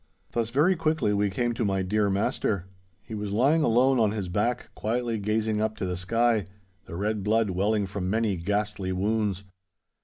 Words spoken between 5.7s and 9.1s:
to the sky, the red blood welling from many ghastly